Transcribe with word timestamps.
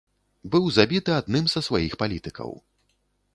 Быў 0.53 0.63
забіты 0.77 1.11
адным 1.21 1.45
са 1.53 1.63
сваіх 1.67 1.93
палітыкаў. 2.05 2.49